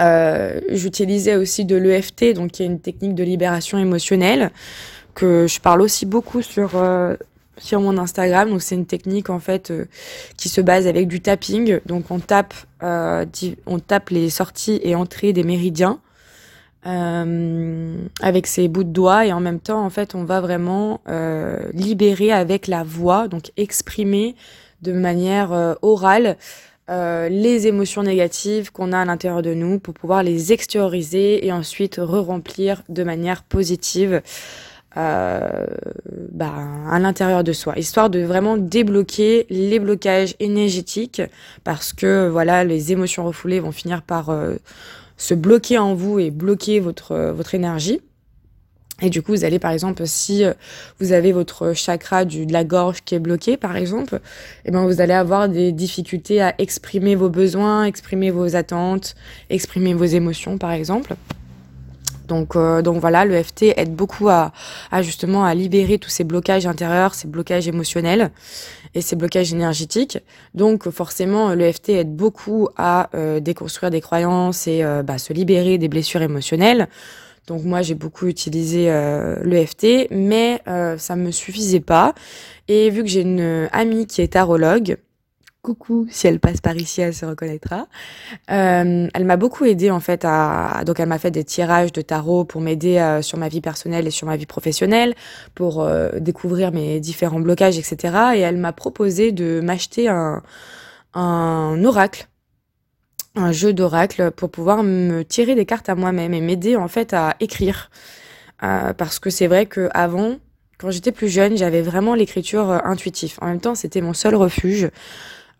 [0.00, 4.50] Euh, j'utilisais aussi de l'EFT, donc qui est une technique de libération émotionnelle
[5.14, 7.16] que je parle aussi beaucoup sur euh,
[7.56, 8.50] sur mon Instagram.
[8.50, 9.86] Donc c'est une technique en fait euh,
[10.36, 11.80] qui se base avec du tapping.
[11.86, 16.00] Donc on tape on tape les sorties et entrées des méridiens.
[16.84, 21.00] Avec ses bouts de doigts et en même temps en fait on va vraiment
[21.74, 24.36] libérer avec la voix donc exprimer
[24.82, 26.36] de manière orale
[26.90, 31.52] euh, les émotions négatives qu'on a à l'intérieur de nous pour pouvoir les extérioriser et
[31.52, 34.22] ensuite re-remplir de manière positive
[34.96, 35.66] euh,
[36.32, 36.54] bah,
[36.90, 41.20] à l'intérieur de soi, histoire de vraiment débloquer les blocages énergétiques
[41.62, 44.56] parce que voilà les émotions refoulées vont finir par euh,
[45.18, 48.00] se bloquer en vous et bloquer votre votre énergie.
[49.00, 50.54] Et du coup, vous allez par exemple, si euh,
[50.98, 54.20] vous avez votre chakra du, de la gorge qui est bloqué, par exemple,
[54.64, 59.14] eh ben vous allez avoir des difficultés à exprimer vos besoins, exprimer vos attentes,
[59.50, 61.14] exprimer vos émotions, par exemple.
[62.26, 64.52] Donc, euh, donc voilà, le FT aide beaucoup à,
[64.90, 68.30] à, justement à libérer tous ces blocages intérieurs, ces blocages émotionnels
[68.94, 70.18] et ces blocages énergétiques.
[70.54, 75.78] Donc forcément, le FT aide beaucoup à euh, déconstruire des croyances et bah, se libérer
[75.78, 76.88] des blessures émotionnelles.
[77.48, 82.14] Donc moi j'ai beaucoup utilisé euh, l'EFT, mais euh, ça me suffisait pas.
[82.68, 84.98] Et vu que j'ai une amie qui est tarologue,
[85.62, 87.88] coucou, si elle passe par ici, elle se reconnaîtra.
[88.50, 92.00] Euh, elle m'a beaucoup aidé en fait à donc elle m'a fait des tirages de
[92.00, 95.14] tarot pour m'aider euh, sur ma vie personnelle et sur ma vie professionnelle,
[95.54, 98.14] pour euh, découvrir mes différents blocages, etc.
[98.36, 102.28] Et elle m'a proposé de m'acheter un oracle
[103.34, 107.12] un jeu d'oracle pour pouvoir me tirer des cartes à moi-même et m'aider en fait
[107.12, 107.90] à écrire.
[108.58, 110.38] Parce que c'est vrai que avant,
[110.78, 113.38] quand j'étais plus jeune, j'avais vraiment l'écriture intuitive.
[113.40, 114.90] En même temps, c'était mon seul refuge.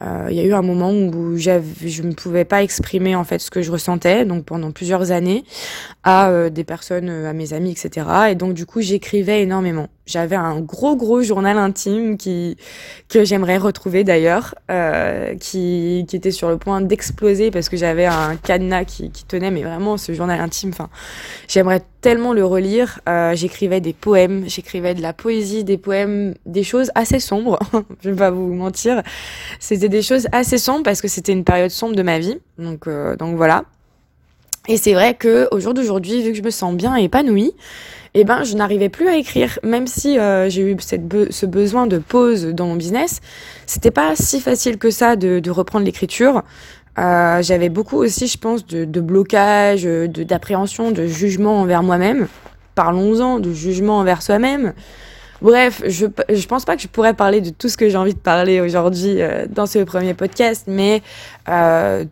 [0.01, 3.41] Euh, il y a eu un moment où je ne pouvais pas exprimer en fait
[3.41, 5.45] ce que je ressentais, donc pendant plusieurs années,
[6.05, 8.07] à euh, des personnes, à mes amis, etc.
[8.31, 9.89] Et donc du coup, j'écrivais énormément.
[10.09, 12.57] J'avais un gros gros journal intime qui
[13.11, 18.07] que j'aimerais retrouver d'ailleurs, euh, qui, qui était sur le point d'exploser parce que j'avais
[18.07, 20.71] un cadenas qui, qui tenait, mais vraiment ce journal intime.
[20.71, 20.89] Enfin,
[21.47, 23.01] j'aimerais tellement le relire.
[23.07, 27.59] Euh, j'écrivais des poèmes, j'écrivais de la poésie, des poèmes, des choses assez sombres.
[28.03, 29.03] je vais pas vous mentir,
[29.61, 32.39] c'était des choses assez sombres parce que c'était une période sombre de ma vie.
[32.57, 33.65] Donc euh, donc voilà.
[34.69, 37.53] Et c'est vrai que au jour d'aujourd'hui, vu que je me sens bien épanouie,
[38.15, 41.99] eh ben je n'arrivais plus à écrire, même si euh, j'ai eu ce besoin de
[41.99, 43.21] pause dans mon business.
[43.67, 46.43] C'était pas si facile que ça de, de reprendre l'écriture.
[46.99, 52.27] Euh, j'avais beaucoup aussi, je pense, de, de blocage, d'appréhension, de, jugement envers moi-même.
[52.75, 54.73] Parlons-en, de jugement envers soi-même.
[55.41, 58.15] Bref, je, je pense pas que je pourrais parler de tout ce que j'ai envie
[58.15, 61.03] de parler aujourd'hui euh, dans ce premier podcast, mais
[61.49, 62.05] euh,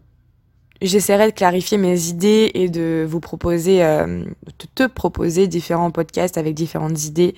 [0.83, 6.39] j'essaierai de clarifier mes idées et de vous proposer, euh, de te proposer différents podcasts
[6.39, 7.35] avec différentes idées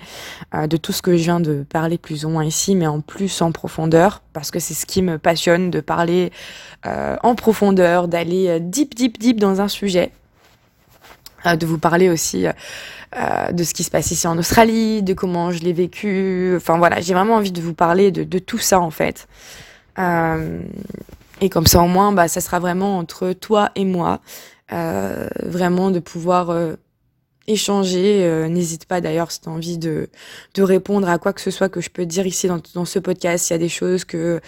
[0.53, 3.01] euh, de tout ce que je viens de parler plus ou moins ici, mais en
[3.01, 6.31] plus en profondeur, parce que c'est ce qui me passionne de parler
[6.85, 10.11] euh, en profondeur, d'aller deep, deep, deep dans un sujet,
[11.45, 12.45] de vous parler aussi
[13.53, 16.53] de ce qui se passe ici en Australie, de comment je l'ai vécu.
[16.57, 19.27] Enfin voilà, j'ai vraiment envie de vous parler de, de tout ça en fait.
[19.99, 20.61] Euh,
[21.41, 24.21] et comme ça, au moins, bah, ça sera vraiment entre toi et moi.
[24.71, 26.75] Euh, vraiment de pouvoir euh,
[27.47, 28.23] échanger.
[28.23, 30.09] Euh, n'hésite pas d'ailleurs si tu as envie de,
[30.53, 32.99] de répondre à quoi que ce soit que je peux dire ici dans, dans ce
[32.99, 33.45] podcast.
[33.45, 34.39] S'il y a des choses que,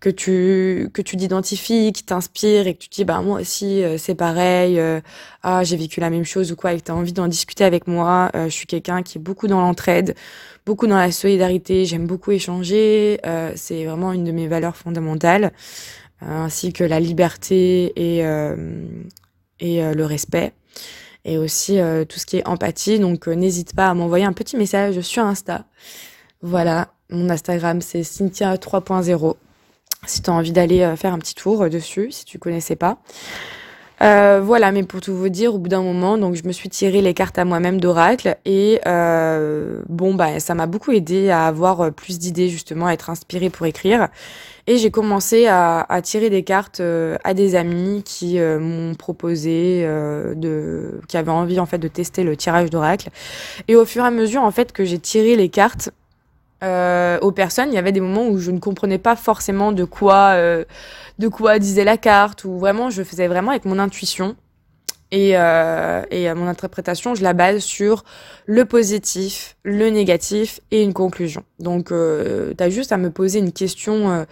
[0.00, 3.84] que tu, que tu t'identifies, qui t'inspirent et que tu te dis, bah, moi aussi,
[3.98, 4.80] c'est pareil.
[5.44, 7.62] ah, j'ai vécu la même chose ou quoi et que tu as envie d'en discuter
[7.62, 8.32] avec moi.
[8.34, 10.16] je suis quelqu'un qui est beaucoup dans l'entraide,
[10.66, 11.84] beaucoup dans la solidarité.
[11.84, 13.20] J'aime beaucoup échanger.
[13.54, 15.52] c'est vraiment une de mes valeurs fondamentales.
[16.22, 18.56] Euh, ainsi que la liberté et, euh,
[19.60, 20.52] et euh, le respect
[21.24, 21.78] et aussi
[22.08, 22.98] tout ce qui est empathie.
[22.98, 25.66] Donc n'hésite pas à m'envoyer un petit message sur Insta.
[26.40, 29.34] Voilà, mon Instagram c'est Cynthia 3.0.
[30.06, 32.98] Si tu as envie d'aller faire un petit tour dessus, si tu connaissais pas.
[34.00, 36.68] Euh, voilà, mais pour tout vous dire, au bout d'un moment, donc je me suis
[36.68, 41.46] tiré les cartes à moi-même d'oracle et euh, bon bah ça m'a beaucoup aidé à
[41.46, 44.08] avoir plus d'idées justement, à être inspirée pour écrire.
[44.68, 48.94] Et j'ai commencé à, à, tirer des cartes euh, à des amis qui euh, m'ont
[48.94, 53.08] proposé euh, de, qui avaient envie en fait de tester le tirage d'oracle.
[53.66, 55.90] Et au fur et à mesure en fait que j'ai tiré les cartes
[56.60, 60.36] aux personnes, il y avait des moments où je ne comprenais pas forcément de quoi,
[61.18, 64.36] de quoi disait la carte, ou vraiment je faisais vraiment avec mon intuition.
[65.10, 68.04] Et, euh, et mon interprétation, je la base sur
[68.44, 71.44] le positif, le négatif et une conclusion.
[71.60, 74.24] Donc, euh, tu as juste à me poser une question euh,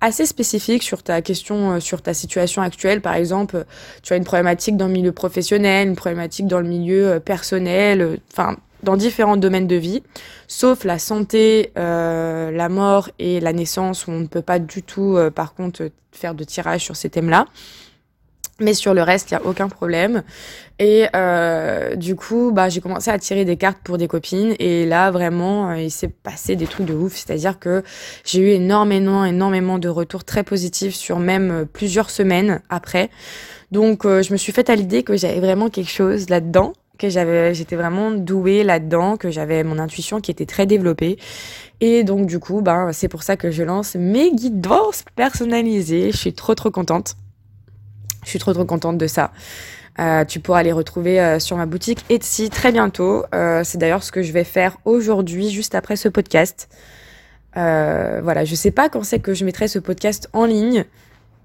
[0.00, 3.00] assez spécifique sur ta question, euh, sur ta situation actuelle.
[3.00, 3.64] Par exemple,
[4.02, 8.56] tu as une problématique dans le milieu professionnel, une problématique dans le milieu personnel, enfin,
[8.84, 10.02] dans différents domaines de vie,
[10.46, 15.18] sauf la santé, la mort et la naissance, où on ne peut pas du tout,
[15.34, 17.46] par contre, faire de tirage sur ces thèmes-là.
[18.60, 20.22] Mais sur le reste, il n'y a aucun problème.
[20.78, 24.54] Et euh, du coup, bah, j'ai commencé à tirer des cartes pour des copines.
[24.60, 27.14] Et là, vraiment, euh, il s'est passé des trucs de ouf.
[27.16, 27.82] C'est-à-dire que
[28.24, 33.10] j'ai eu énormément, énormément de retours très positifs sur même euh, plusieurs semaines après.
[33.72, 37.08] Donc, euh, je me suis faite à l'idée que j'avais vraiment quelque chose là-dedans que
[37.08, 41.18] j'étais vraiment douée là-dedans que j'avais mon intuition qui était très développée
[41.80, 46.16] et donc du coup ben c'est pour ça que je lance mes guidances personnalisées je
[46.16, 47.16] suis trop trop contente
[48.24, 49.30] je suis trop trop contente de ça.
[50.00, 53.24] Euh, tu pourras les retrouver euh, sur ma boutique Etsy très bientôt.
[53.34, 56.68] Euh, c'est d'ailleurs ce que je vais faire aujourd'hui, juste après ce podcast.
[57.54, 60.84] Voilà, je sais pas quand c'est que je mettrai ce podcast en ligne.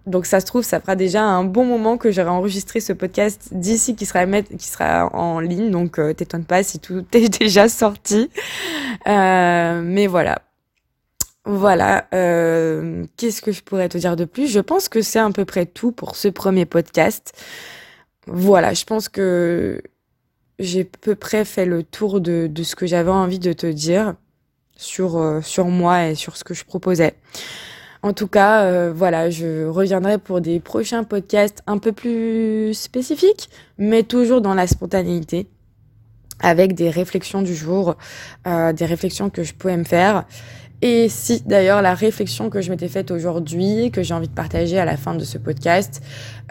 [0.05, 3.49] Donc ça se trouve, ça fera déjà un bon moment que j'aurai enregistré ce podcast
[3.51, 5.71] d'ici qui sera, qui sera en ligne.
[5.71, 8.29] Donc euh, t'étonne pas si tout est déjà sorti.
[9.05, 10.41] mais voilà,
[11.45, 14.47] voilà, euh, qu'est-ce que je pourrais te dire de plus?
[14.47, 17.33] Je pense que c'est à peu près tout pour ce premier podcast.
[18.27, 19.81] Voilà, je pense que
[20.59, 24.13] j'ai à peu près fait le tour de, ce que j'avais envie de te dire
[24.75, 27.15] sur, euh, sur moi et sur ce que je proposais.
[28.01, 33.49] En tout cas, euh, voilà, je reviendrai pour des prochains podcasts un peu plus spécifiques,
[33.77, 35.47] mais toujours dans la spontanéité,
[36.39, 37.97] avec des réflexions du jour,
[38.47, 40.25] euh, des réflexions que je pouvais me faire.
[40.81, 44.79] Et si d'ailleurs la réflexion que je m'étais faite aujourd'hui, que j'ai envie de partager
[44.79, 46.01] à la fin de ce podcast,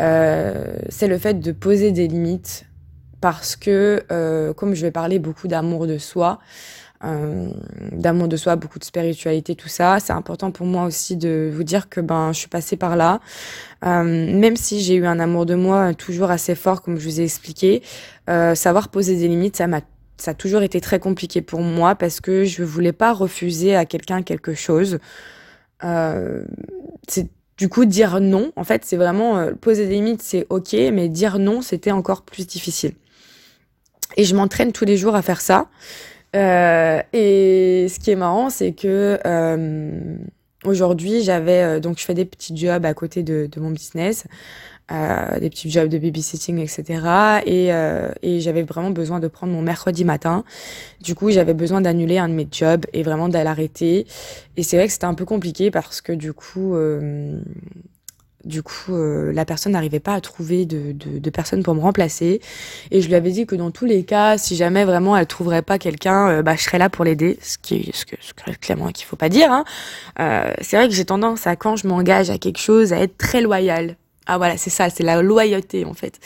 [0.00, 2.66] euh, c'est le fait de poser des limites
[3.22, 6.40] parce que euh, comme je vais parler beaucoup d'amour de soi,
[7.04, 7.48] euh,
[7.92, 11.62] d'amour de soi, beaucoup de spiritualité, tout ça, c'est important pour moi aussi de vous
[11.62, 13.20] dire que ben je suis passée par là,
[13.84, 17.20] euh, même si j'ai eu un amour de moi toujours assez fort, comme je vous
[17.20, 17.82] ai expliqué,
[18.28, 19.80] euh, savoir poser des limites, ça m'a
[20.18, 23.84] ça a toujours été très compliqué pour moi parce que je voulais pas refuser à
[23.84, 24.98] quelqu'un quelque chose.
[25.84, 26.42] Euh,
[27.06, 28.52] c'est du coup dire non.
[28.56, 32.22] En fait, c'est vraiment euh, poser des limites, c'est ok, mais dire non, c'était encore
[32.22, 32.92] plus difficile.
[34.16, 35.68] Et je m'entraîne tous les jours à faire ça.
[36.36, 40.16] Euh, et ce qui est marrant, c'est que euh,
[40.64, 44.26] aujourd'hui, j'avais euh, donc je fais des petits jobs à côté de, de mon business
[44.90, 47.42] euh, des petits jobs de babysitting, etc.
[47.44, 50.44] Et, euh, et j'avais vraiment besoin de prendre mon mercredi matin.
[51.02, 54.06] Du coup, j'avais besoin d'annuler un de mes jobs et vraiment d'aller arrêter.
[54.56, 57.38] Et c'est vrai que c'était un peu compliqué parce que du coup, euh,
[58.48, 61.80] du coup, euh, la personne n'arrivait pas à trouver de, de, de personne pour me
[61.80, 62.40] remplacer.
[62.90, 65.62] Et je lui avais dit que dans tous les cas, si jamais vraiment elle trouverait
[65.62, 67.38] pas quelqu'un, euh, bah, je serais là pour l'aider.
[67.42, 69.52] Ce qui, ce que, ce que clairement qu'il faut pas dire.
[69.52, 69.64] Hein.
[70.18, 73.16] Euh, c'est vrai que j'ai tendance à quand je m'engage à quelque chose à être
[73.18, 73.96] très loyale
[74.28, 76.20] ah voilà, c'est ça, c'est la loyauté en fait.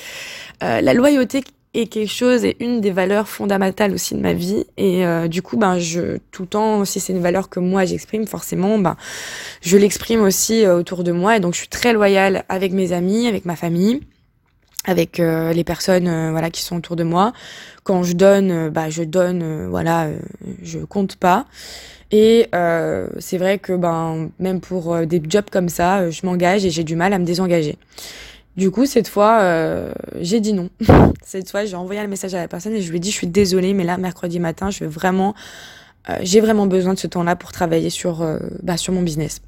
[0.65, 4.67] Euh, la loyauté est quelque chose et une des valeurs fondamentales aussi de ma vie.
[4.77, 7.85] Et euh, du coup ben je tout le temps si c'est une valeur que moi
[7.85, 8.97] j'exprime forcément ben
[9.63, 11.37] je l'exprime aussi euh, autour de moi.
[11.37, 14.01] Et donc je suis très loyale avec mes amis avec ma famille
[14.85, 17.33] avec euh, les personnes euh, voilà qui sont autour de moi.
[17.85, 20.09] Quand je donne euh, bah je donne voilà
[20.63, 21.47] je compte pas.
[22.15, 22.49] Et
[23.19, 26.95] c'est vrai que ben même pour des jobs comme ça je m'engage et j'ai du
[26.95, 27.79] mal à me désengager
[28.57, 29.87] du coup cette fois
[30.21, 30.69] j'ai dit non
[31.25, 33.17] cette fois j'ai envoyé un message à la personne et je lui ai dit je
[33.17, 35.35] suis désolée mais là mercredi matin je vais vraiment
[36.21, 38.27] j'ai vraiment besoin de ce temps là pour travailler sur
[38.62, 39.41] bah, sur mon business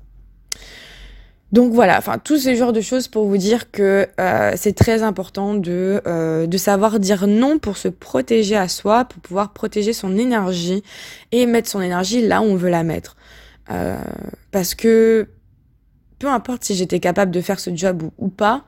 [1.55, 5.05] donc voilà, enfin tous ces genres de choses pour vous dire que euh, c'est très
[5.05, 9.93] important de, euh, de savoir dire non pour se protéger à soi, pour pouvoir protéger
[9.93, 10.83] son énergie
[11.31, 13.14] et mettre son énergie là où on veut la mettre.
[13.71, 13.97] Euh,
[14.51, 15.29] parce que
[16.25, 18.65] peu importe si j'étais capable de faire ce job ou, pas,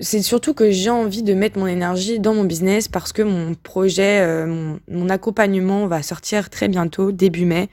[0.00, 3.54] c'est surtout que j'ai envie de mettre mon énergie dans mon business parce que mon
[3.54, 7.68] projet, euh, mon, accompagnement va sortir très bientôt, début mai.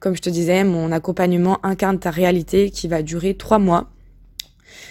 [0.00, 3.90] Comme je te disais, mon accompagnement incarne ta réalité qui va durer trois mois.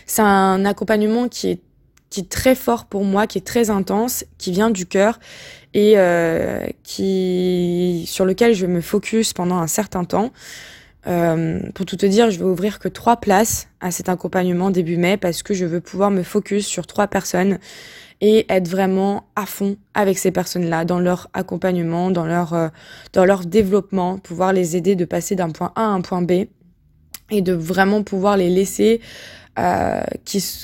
[0.05, 4.69] C'est un accompagnement qui est, très fort pour moi, qui est très intense, qui vient
[4.69, 5.19] du cœur
[5.73, 10.31] et euh, qui sur lequel je me focus pendant un certain temps.
[11.07, 14.97] Euh, pour tout te dire, je vais ouvrir que trois places à cet accompagnement début
[14.97, 17.59] mai parce que je veux pouvoir me focus sur trois personnes
[18.19, 22.67] et être vraiment à fond avec ces personnes-là dans leur accompagnement, dans leur, euh,
[23.13, 26.47] dans leur développement, pouvoir les aider de passer d'un point A à un point B
[27.29, 29.01] et de vraiment pouvoir les laisser
[29.57, 30.01] euh,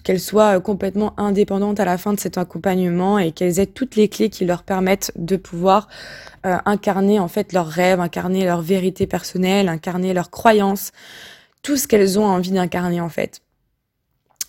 [0.04, 4.08] qu'elles soient complètement indépendantes à la fin de cet accompagnement et qu'elles aient toutes les
[4.08, 5.88] clés qui leur permettent de pouvoir
[6.46, 10.92] euh, incarner en fait leurs rêves, incarner leur vérité personnelle, incarner leurs croyances,
[11.62, 13.42] tout ce qu'elles ont envie d'incarner en fait.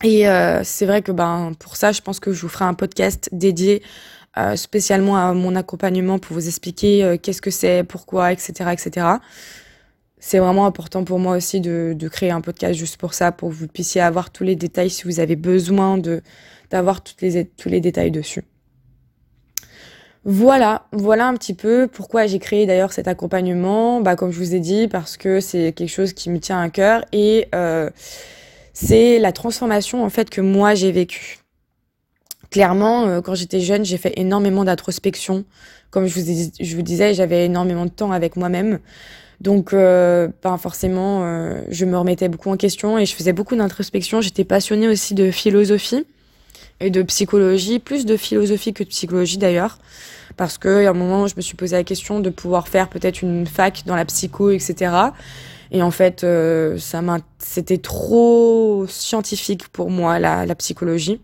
[0.02, 2.74] Et euh, c'est vrai que ben pour ça, je pense que je vous ferai un
[2.74, 3.82] podcast dédié
[4.36, 9.06] euh, spécialement à mon accompagnement pour vous expliquer euh, qu'est-ce que c'est, pourquoi, etc., etc.
[10.26, 13.50] C'est vraiment important pour moi aussi de, de, créer un podcast juste pour ça, pour
[13.50, 16.22] que vous puissiez avoir tous les détails si vous avez besoin de
[16.70, 18.42] d'avoir les tous les détails dessus.
[20.24, 24.00] Voilà, voilà un petit peu pourquoi j'ai créé d'ailleurs cet accompagnement.
[24.00, 26.70] Bah comme je vous ai dit, parce que c'est quelque chose qui me tient à
[26.70, 27.90] cœur et euh,
[28.72, 31.36] c'est la transformation en fait que moi j'ai vécue
[32.50, 35.44] clairement, euh, quand j'étais jeune, j'ai fait énormément d'introspection.
[35.90, 38.78] Comme je vous, je vous disais, j'avais énormément de temps avec moi-même.
[39.44, 43.54] Donc, euh, ben forcément, euh, je me remettais beaucoup en question et je faisais beaucoup
[43.54, 44.20] d'introspection.
[44.20, 46.06] J'étais passionnée aussi de philosophie
[46.80, 49.78] et de psychologie, plus de philosophie que de psychologie d'ailleurs,
[50.36, 53.20] parce que a un moment, je me suis posé la question de pouvoir faire peut-être
[53.22, 54.92] une fac dans la psycho, etc.
[55.70, 57.02] Et en fait, euh, ça
[57.38, 61.20] c'était trop scientifique pour moi la, la psychologie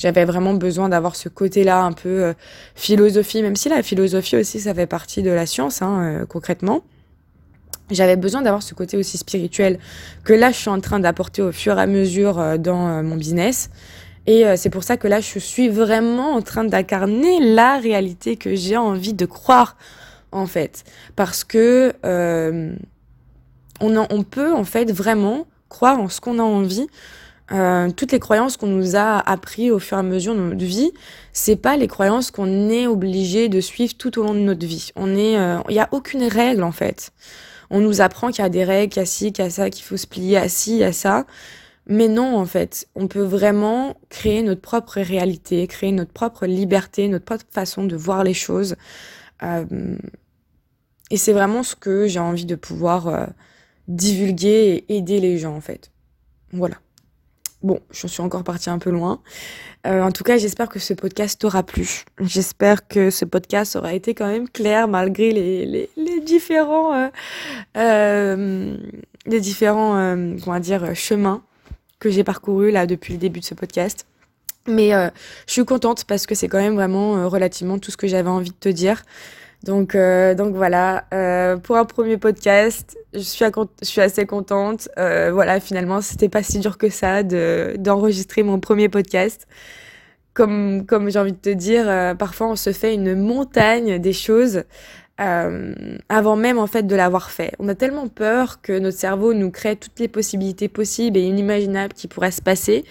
[0.00, 2.32] j'avais vraiment besoin d'avoir ce côté-là un peu euh,
[2.74, 6.82] philosophie, même si la philosophie aussi, ça fait partie de la science, hein, euh, concrètement.
[7.90, 9.78] J'avais besoin d'avoir ce côté aussi spirituel
[10.24, 13.16] que là, je suis en train d'apporter au fur et à mesure euh, dans mon
[13.16, 13.70] business.
[14.26, 18.54] Et c'est pour ça que là, je suis vraiment en train d'incarner la réalité que
[18.54, 19.76] j'ai envie de croire,
[20.30, 20.84] en fait.
[21.16, 21.94] Parce que
[23.80, 26.86] on, peut, en fait, vraiment croire en ce qu'on a envie
[27.52, 30.64] euh, toutes les croyances qu'on nous a appris au fur et à mesure de notre
[30.64, 30.92] vie,
[31.32, 34.90] c'est pas les croyances qu'on est obligé de suivre tout au long de notre vie.
[34.94, 37.12] On est, il euh, y a aucune règle en fait.
[37.70, 39.50] On nous apprend qu'il y a des règles, qu'il y a ci, qu'il y a
[39.50, 41.26] ça, qu'il faut se plier à ci, à ça.
[41.86, 47.08] Mais non, en fait, on peut vraiment créer notre propre réalité, créer notre propre liberté,
[47.08, 48.76] notre propre façon de voir les choses.
[49.42, 49.96] Euh,
[51.10, 53.26] et c'est vraiment ce que j'ai envie de pouvoir euh,
[53.88, 55.90] divulguer et aider les gens, en fait.
[56.52, 56.76] Voilà.
[57.62, 59.20] Bon, je suis encore partie un peu loin.
[59.86, 62.04] Euh, en tout cas, j'espère que ce podcast t'aura plu.
[62.18, 65.90] J'espère que ce podcast aura été quand même clair malgré les,
[66.24, 67.08] différents, euh,
[67.76, 68.76] euh,
[70.94, 71.42] chemins
[71.98, 74.06] que j'ai parcourus là depuis le début de ce podcast.
[74.66, 74.90] Mais
[75.46, 78.50] je suis contente parce que c'est quand même vraiment relativement tout ce que j'avais envie
[78.50, 79.02] de te dire.
[79.64, 83.44] Donc, euh, donc voilà, euh, pour un premier podcast, je suis,
[83.82, 84.88] je suis assez contente.
[84.98, 89.46] Euh, voilà, finalement, c'était pas si dur que ça de d'enregistrer mon premier podcast.
[90.32, 94.12] Comme, comme j'ai envie de te dire, euh, parfois on se fait une montagne des
[94.12, 94.62] choses
[95.20, 95.74] euh,
[96.08, 97.52] avant même en fait de l'avoir fait.
[97.58, 101.92] On a tellement peur que notre cerveau nous crée toutes les possibilités possibles et inimaginables
[101.92, 102.84] qui pourraient se passer,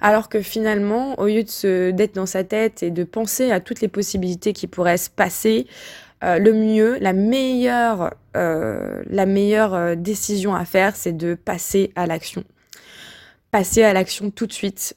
[0.00, 3.80] alors que finalement, au lieu de d'être dans sa tête et de penser à toutes
[3.82, 5.68] les possibilités qui pourraient se passer,
[6.24, 11.92] euh, le mieux, la meilleure, euh, la meilleure euh, décision à faire, c'est de passer
[11.94, 12.42] à l'action.
[13.50, 14.96] Passer à l'action tout de suite,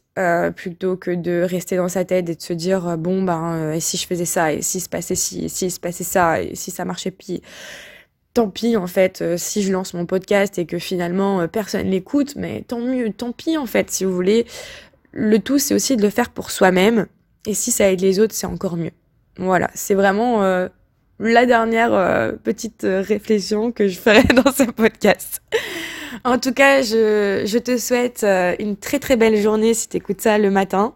[0.57, 3.95] plutôt que de rester dans sa tête et de se dire bon ben et si
[3.95, 6.71] je faisais ça et si se passait ci et si se passait ça et si
[6.71, 7.41] ça marchait puis
[8.33, 12.65] tant pis en fait si je lance mon podcast et que finalement personne l'écoute mais
[12.67, 14.45] tant mieux tant pis en fait si vous voulez
[15.13, 17.07] le tout c'est aussi de le faire pour soi-même
[17.45, 18.91] et si ça aide les autres c'est encore mieux
[19.37, 20.67] voilà c'est vraiment
[21.19, 25.41] la dernière euh, petite euh, réflexion que je ferai dans ce podcast.
[26.23, 29.97] En tout cas, je, je te souhaite euh, une très très belle journée si tu
[29.97, 30.93] écoutes ça le matin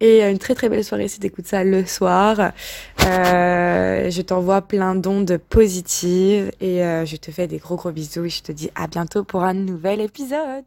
[0.00, 2.52] et une très très belle soirée si tu écoutes ça le soir.
[3.06, 8.28] Euh, je t'envoie plein d'ondes positives et je te fais des gros gros bisous et
[8.28, 10.64] je te dis à bientôt pour un nouvel épisode.